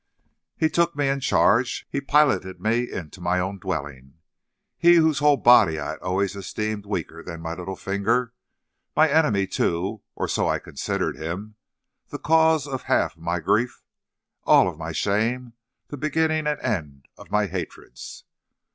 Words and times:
"He 0.57 0.67
took 0.67 0.95
me 0.95 1.09
in 1.09 1.19
charge; 1.19 1.85
he 1.91 2.01
piloted 2.01 2.59
me 2.59 2.91
into 2.91 3.21
my 3.21 3.39
own 3.39 3.59
dwelling 3.59 4.15
he 4.75 4.95
whose 4.95 5.19
whole 5.19 5.37
body 5.37 5.79
I 5.79 5.91
had 5.91 5.99
always 5.99 6.35
esteemed 6.35 6.87
weaker 6.87 7.21
than 7.21 7.39
my 7.39 7.53
little 7.53 7.75
finger; 7.75 8.33
my 8.95 9.07
enemy 9.07 9.45
too, 9.45 10.01
or 10.15 10.27
so 10.27 10.47
I 10.49 10.57
considered 10.57 11.17
him; 11.17 11.53
the 12.07 12.17
cause 12.17 12.65
of 12.67 12.81
half 12.89 13.15
my 13.15 13.39
grief, 13.41 13.83
of 14.41 14.49
all 14.67 14.75
my 14.75 14.91
shame, 14.91 15.53
the 15.89 15.97
beginning 15.97 16.47
and 16.47 16.59
end 16.61 17.05
of 17.15 17.29
my 17.29 17.45
hatreds. 17.45 18.23